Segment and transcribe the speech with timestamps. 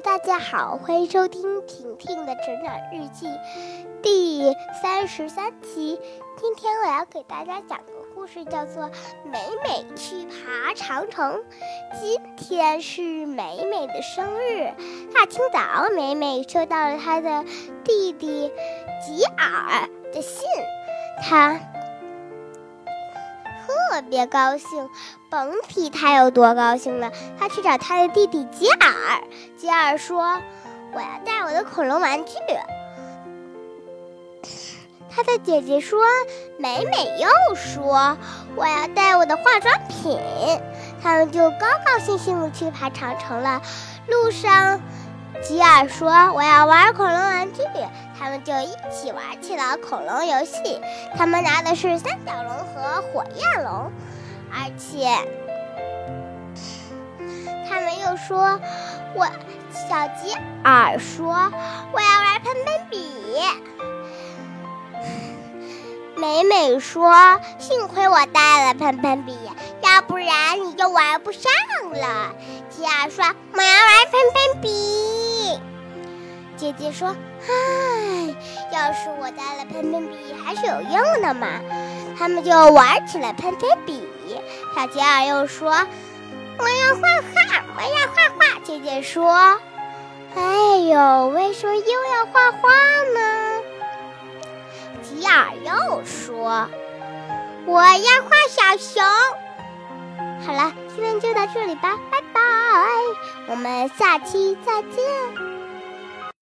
[0.00, 3.26] 大家好，欢迎收听婷婷的成长日记
[4.00, 5.98] 第三十三期。
[6.40, 8.84] 今天我要给大家讲个故事，叫做
[9.24, 11.34] 《美美去爬长城》。
[12.00, 14.72] 今天是美美的生日，
[15.12, 17.44] 大清早，美美收到了她的
[17.82, 18.52] 弟弟
[19.04, 20.46] 吉尔的信，
[21.20, 21.60] 她。
[23.98, 24.88] 特别高兴，
[25.28, 27.10] 甭提他有多高兴了。
[27.36, 29.24] 他去找他的弟弟吉尔，
[29.56, 30.40] 吉尔说
[30.94, 32.34] ：“我要带我的恐龙玩具。”
[35.10, 36.00] 他的姐姐说
[36.60, 38.16] ：“美美又说
[38.54, 40.16] 我要带我的化妆品。”
[41.02, 43.60] 他们就高高兴兴的去爬长城了。
[44.06, 44.80] 路上。
[45.42, 47.62] 吉尔说：“我要玩恐龙玩具。”
[48.18, 50.80] 他们就一起玩起了恐龙游戏。
[51.16, 53.92] 他们拿的是三角龙和火焰龙，
[54.50, 55.06] 而且
[57.68, 58.60] 他们又说
[59.14, 59.26] ：“我
[59.70, 61.52] 小吉尔说
[61.92, 62.98] 我要玩喷喷笔。”
[66.16, 69.38] 美美说：“幸亏我带了喷喷笔，
[69.82, 71.42] 要不然你就玩不上
[71.92, 72.34] 了。”
[72.68, 73.24] 吉尔说
[73.54, 75.60] ：“我要玩喷喷笔。”
[76.58, 77.16] 姐姐说：“啊，
[78.88, 81.60] 要是我带了喷喷笔，还是有用的嘛。”
[82.18, 84.08] 他们就玩起了喷喷笔。
[84.74, 85.68] 小吉尔又说
[86.56, 89.60] ：“我要画画，我要画画。”姐姐说
[90.34, 92.70] ：“哎呦，为什么又要画画
[93.14, 93.60] 呢？”
[95.04, 96.66] 吉尔又说
[97.66, 99.04] ：“我要画小熊。”
[100.46, 102.40] 好了，今天就到这里吧，拜拜，
[103.48, 105.57] 我们下期再见。